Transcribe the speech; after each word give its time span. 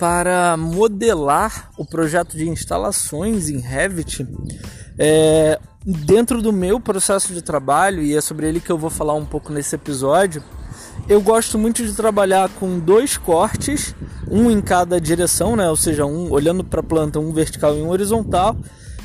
para 0.00 0.56
modelar 0.56 1.70
o 1.76 1.84
projeto 1.84 2.34
de 2.34 2.48
instalações 2.48 3.50
em 3.50 3.58
Revit, 3.58 4.26
é, 4.98 5.60
dentro 5.84 6.40
do 6.40 6.54
meu 6.54 6.80
processo 6.80 7.34
de 7.34 7.42
trabalho, 7.42 8.02
e 8.02 8.16
é 8.16 8.20
sobre 8.22 8.48
ele 8.48 8.60
que 8.60 8.72
eu 8.72 8.78
vou 8.78 8.88
falar 8.88 9.12
um 9.12 9.26
pouco 9.26 9.52
nesse 9.52 9.74
episódio, 9.74 10.42
eu 11.06 11.20
gosto 11.20 11.58
muito 11.58 11.84
de 11.84 11.92
trabalhar 11.92 12.48
com 12.58 12.78
dois 12.78 13.18
cortes, 13.18 13.94
um 14.26 14.50
em 14.50 14.62
cada 14.62 14.98
direção, 14.98 15.54
né? 15.54 15.68
ou 15.68 15.76
seja, 15.76 16.06
um 16.06 16.30
olhando 16.30 16.64
para 16.64 16.80
a 16.80 16.84
planta, 16.84 17.20
um 17.20 17.30
vertical 17.32 17.76
e 17.76 17.82
um 17.82 17.90
horizontal, 17.90 18.56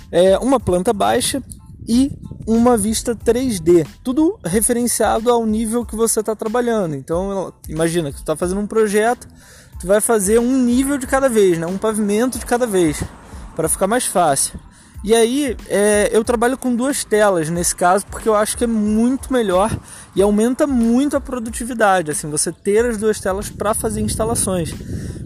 é, 0.10 0.38
uma 0.38 0.62
planta 0.62 0.94
baixa 0.94 1.44
e 1.86 2.10
uma 2.48 2.78
vista 2.78 3.14
3D, 3.14 3.86
tudo 4.02 4.40
referenciado 4.46 5.30
ao 5.30 5.46
nível 5.46 5.86
que 5.86 5.96
você 5.96 6.22
está 6.22 6.36
trabalhando. 6.36 6.96
Então, 6.96 7.52
imagina 7.68 8.12
que 8.12 8.18
você 8.18 8.24
está 8.24 8.36
fazendo 8.36 8.62
um 8.62 8.68
projeto, 8.68 9.28
tu 9.80 9.88
vai 9.88 10.02
fazer 10.02 10.40
um 10.40 10.64
nível 10.64 10.98
de 10.98 11.08
cada 11.08 11.30
vez, 11.30 11.58
né? 11.58 11.66
um 11.66 11.78
pavimento 11.78 12.40
de 12.40 12.46
cada 12.46 12.66
vez, 12.66 13.04
para 13.56 13.70
ficar 13.70 13.88
mais 13.88 14.06
fácil. 14.06 14.60
E 15.04 15.14
aí 15.14 15.56
é, 15.68 16.10
eu 16.12 16.24
trabalho 16.24 16.58
com 16.58 16.76
duas 16.76 17.04
telas 17.04 17.48
nesse 17.48 17.76
caso 17.76 18.06
porque 18.08 18.28
eu 18.28 18.34
acho 18.34 18.58
que 18.58 18.64
é 18.64 18.68
muito 18.68 19.32
melhor 19.32 19.70
e 20.16 20.22
aumenta 20.22 20.66
muito 20.66 21.16
a 21.16 21.22
produtividade, 21.22 22.10
assim, 22.10 22.28
você 22.28 22.52
ter 22.52 22.84
as 22.86 22.98
duas 22.98 23.20
telas 23.20 23.48
para 23.48 23.76
fazer 23.76 24.02
instalações. 24.02 24.74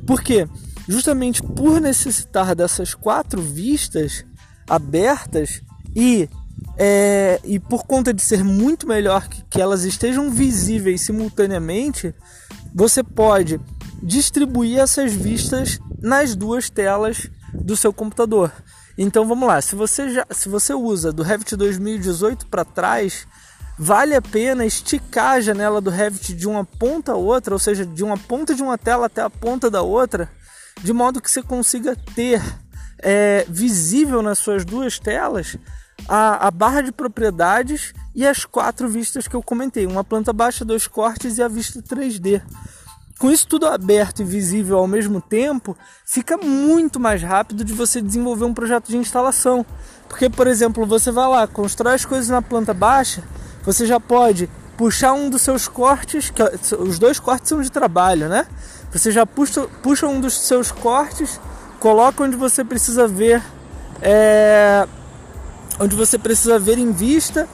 Por 0.06 0.22
quê? 0.22 0.48
Justamente 0.86 1.42
por 1.42 1.80
necessitar 1.80 2.54
dessas 2.54 2.94
quatro 2.94 3.42
vistas 3.42 4.26
abertas 4.68 5.62
e 5.96 6.28
é, 6.78 7.40
e 7.46 7.58
por 7.58 7.86
conta 7.86 8.14
de 8.14 8.22
ser 8.22 8.44
muito 8.44 8.86
melhor 8.86 9.30
que, 9.30 9.44
que 9.50 9.62
elas 9.62 9.86
estejam 9.86 10.30
visíveis 10.30 11.02
simultaneamente, 11.02 12.14
você 12.74 13.02
pode 13.02 13.60
distribuir 14.02 14.80
essas 14.80 15.14
vistas 15.14 15.80
nas 16.02 16.36
duas 16.36 16.70
telas 16.70 17.30
do 17.54 17.76
seu 17.76 17.92
computador. 17.92 18.52
Então 18.98 19.26
vamos 19.26 19.48
lá, 19.48 19.62
se 19.62 19.76
você 19.76 20.10
já, 20.10 20.26
se 20.30 20.50
você 20.50 20.74
usa 20.74 21.12
do 21.12 21.24
Revit 21.24 21.56
2018 21.56 22.48
para 22.48 22.66
trás, 22.66 23.26
vale 23.78 24.14
a 24.14 24.22
pena 24.22 24.66
esticar 24.66 25.36
a 25.36 25.42
janela 25.42 25.80
do 25.80 25.90
Revit 25.90 26.34
de 26.34 26.48
uma 26.48 26.66
ponta 26.66 27.14
a 27.14 27.16
outra, 27.16 27.56
ou 27.56 27.60
seja, 27.60 27.86
de 27.86 28.04
uma 28.04 28.18
ponta 28.18 28.54
de 28.54 28.62
uma 28.62 28.78
tela 28.78 29.06
até 29.06 29.22
a 29.22 29.30
ponta 29.30 29.70
da 29.70 29.82
outra, 29.82 30.30
de 30.84 30.92
modo 30.92 31.22
que 31.22 31.32
você 31.32 31.42
consiga 31.42 31.96
ter 32.14 32.42
é, 33.00 33.46
visível 33.48 34.22
nas 34.22 34.40
suas 34.40 34.66
duas 34.66 35.00
telas 35.00 35.58
a, 36.08 36.48
a 36.48 36.52
barra 36.52 36.82
de 36.82 36.92
propriedades 36.92 37.94
e 38.16 38.26
as 38.26 38.46
quatro 38.46 38.88
vistas 38.88 39.28
que 39.28 39.36
eu 39.36 39.42
comentei: 39.42 39.86
uma 39.86 40.04
planta 40.04 40.32
baixa, 40.32 40.64
dois 40.64 40.88
cortes 40.88 41.38
e 41.38 41.44
a 41.44 41.48
vista 41.48 41.82
3D. 41.82 42.42
Com 43.20 43.30
isso 43.30 43.46
tudo 43.46 43.68
aberto 43.68 44.22
e 44.22 44.24
visível 44.24 44.78
ao 44.78 44.88
mesmo 44.88 45.20
tempo, 45.20 45.78
fica 46.06 46.38
muito 46.38 47.02
mais 47.02 47.22
rápido 47.22 47.66
de 47.66 47.74
você 47.74 48.02
desenvolver 48.02 48.46
um 48.46 48.54
projeto 48.54 48.88
de 48.88 48.96
instalação. 48.96 49.66
Porque, 50.08 50.30
por 50.30 50.48
exemplo, 50.48 50.86
você 50.86 51.12
vai 51.12 51.28
lá, 51.28 51.46
constrói 51.46 51.96
as 51.96 52.06
coisas 52.06 52.30
na 52.30 52.42
planta 52.42 52.74
baixa, 52.74 53.22
você 53.62 53.86
já 53.86 54.00
pode 54.00 54.50
puxar 54.78 55.12
um 55.12 55.30
dos 55.30 55.42
seus 55.42 55.68
cortes, 55.68 56.30
que, 56.30 56.42
os 56.76 56.98
dois 56.98 57.20
cortes 57.20 57.50
são 57.50 57.62
de 57.62 57.70
trabalho, 57.70 58.30
né? 58.30 58.48
Você 58.90 59.12
já 59.12 59.26
puxa, 59.26 59.68
puxa 59.84 60.08
um 60.08 60.22
dos 60.22 60.40
seus 60.40 60.72
cortes, 60.72 61.42
coloca 61.78 62.24
onde 62.24 62.38
você 62.38 62.64
precisa 62.64 63.06
ver, 63.06 63.44
é, 64.02 64.88
onde 65.78 65.94
você 65.94 66.18
precisa 66.18 66.58
ver 66.58 66.78
em 66.78 66.94
vista 66.94 67.50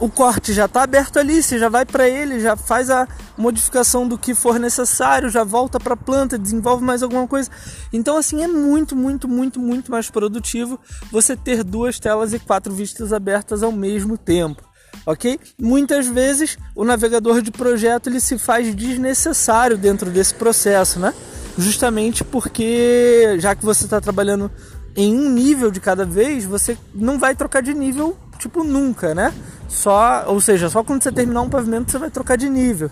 o 0.00 0.08
corte 0.08 0.52
já 0.52 0.66
está 0.66 0.82
aberto 0.82 1.18
ali, 1.18 1.42
você 1.42 1.58
já 1.58 1.68
vai 1.68 1.84
para 1.84 2.08
ele, 2.08 2.40
já 2.40 2.56
faz 2.56 2.88
a 2.90 3.06
modificação 3.36 4.06
do 4.06 4.16
que 4.16 4.34
for 4.34 4.58
necessário, 4.58 5.28
já 5.28 5.42
volta 5.42 5.80
para 5.80 5.94
a 5.94 5.96
planta, 5.96 6.38
desenvolve 6.38 6.84
mais 6.84 7.02
alguma 7.02 7.26
coisa. 7.26 7.50
Então 7.92 8.16
assim 8.16 8.42
é 8.42 8.48
muito, 8.48 8.94
muito, 8.94 9.26
muito, 9.26 9.58
muito 9.60 9.90
mais 9.90 10.08
produtivo 10.08 10.78
você 11.10 11.36
ter 11.36 11.64
duas 11.64 11.98
telas 11.98 12.32
e 12.32 12.38
quatro 12.38 12.72
vistas 12.72 13.12
abertas 13.12 13.62
ao 13.62 13.72
mesmo 13.72 14.16
tempo. 14.16 14.62
Ok? 15.04 15.38
Muitas 15.58 16.06
vezes 16.06 16.58
o 16.74 16.84
navegador 16.84 17.42
de 17.42 17.50
projeto 17.50 18.08
ele 18.08 18.20
se 18.20 18.38
faz 18.38 18.74
desnecessário 18.74 19.76
dentro 19.76 20.10
desse 20.10 20.34
processo, 20.34 20.98
né? 20.98 21.14
Justamente 21.56 22.24
porque 22.24 23.36
já 23.38 23.54
que 23.54 23.64
você 23.64 23.84
está 23.84 24.00
trabalhando 24.00 24.50
em 24.96 25.16
um 25.16 25.30
nível 25.30 25.70
de 25.70 25.80
cada 25.80 26.04
vez, 26.04 26.44
você 26.44 26.76
não 26.94 27.18
vai 27.18 27.34
trocar 27.34 27.62
de 27.62 27.74
nível 27.74 28.16
tipo 28.38 28.62
nunca, 28.62 29.14
né? 29.14 29.32
Só, 29.68 30.24
ou 30.26 30.40
seja, 30.40 30.70
só 30.70 30.82
quando 30.82 31.02
você 31.02 31.12
terminar 31.12 31.42
um 31.42 31.50
pavimento 31.50 31.92
você 31.92 31.98
vai 31.98 32.10
trocar 32.10 32.36
de 32.36 32.48
nível. 32.48 32.90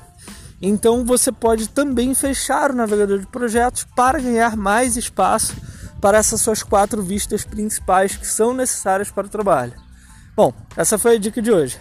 Então 0.60 1.04
você 1.04 1.32
pode 1.32 1.68
também 1.68 2.14
fechar 2.14 2.70
o 2.70 2.74
navegador 2.74 3.18
de 3.18 3.26
projetos 3.26 3.86
para 3.96 4.20
ganhar 4.20 4.56
mais 4.56 4.96
espaço 4.96 5.54
para 6.00 6.18
essas 6.18 6.40
suas 6.40 6.62
quatro 6.62 7.02
vistas 7.02 7.44
principais 7.44 8.16
que 8.16 8.26
são 8.26 8.54
necessárias 8.54 9.10
para 9.10 9.26
o 9.26 9.30
trabalho. 9.30 9.72
Bom, 10.36 10.52
essa 10.76 10.98
foi 10.98 11.16
a 11.16 11.18
dica 11.18 11.40
de 11.40 11.50
hoje. 11.50 11.78